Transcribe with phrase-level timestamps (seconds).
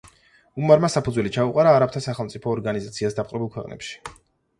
[0.59, 4.01] უმარმა საფუძველი ჩაუყარა არაბთა სახელმწიფო ორგანიზაციას დაპყრობილ ქვეყნებში.